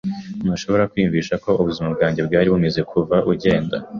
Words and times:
Ntushobora 0.43 0.89
kwiyumvisha 0.91 1.33
uko 1.39 1.49
ubuzima 1.61 1.87
bwanjye 1.95 2.21
bwari 2.27 2.47
bumeze 2.53 2.81
kuva 2.91 3.15
ugenda. 3.31 3.75